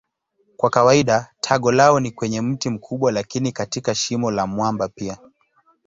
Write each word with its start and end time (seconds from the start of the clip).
Kwa 0.57 0.69
kawaida 0.69 1.31
tago 1.41 1.71
lao 1.71 1.99
ni 1.99 2.11
kwenye 2.11 2.41
mti 2.41 2.69
mkubwa 2.69 3.11
lakini 3.11 3.51
katika 3.51 3.95
shimo 3.95 4.31
la 4.31 4.47
mwamba 4.47 4.87
pia. 4.87 5.17